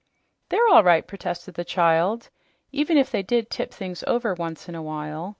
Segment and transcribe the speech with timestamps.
[0.49, 2.31] "They're all right," protested the child,
[2.71, 5.29] "even if they did tip things over once in a while.